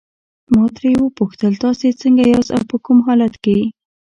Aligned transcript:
ما 0.53 0.65
ترې 0.75 0.91
وپوښتل 0.99 1.53
تاسي 1.63 1.89
څنګه 2.01 2.23
یاست 2.33 2.51
او 2.57 2.61
په 2.69 2.75
کوم 2.85 2.97
حالت 3.07 3.33
کې. 3.43 3.57